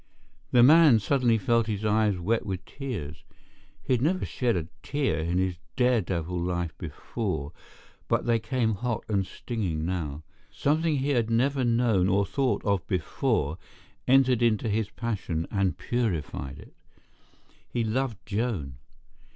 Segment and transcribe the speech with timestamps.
[0.49, 3.23] The man suddenly felt his eyes wet with tears.
[3.83, 7.51] He had never shed a tear in his daredevil life before,
[8.07, 10.23] but they came hot and stinging now.
[10.49, 13.59] Something he had never known or thought of before
[14.07, 16.73] entered into his passion and purified it.
[17.69, 18.77] He loved Joan.